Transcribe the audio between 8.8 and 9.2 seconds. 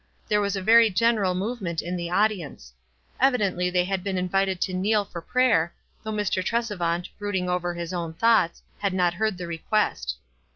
not